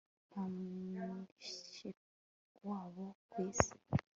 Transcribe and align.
nta 0.29 0.43
mushikiwabo 0.53 3.05
ku 3.31 3.35
isi 3.49 3.73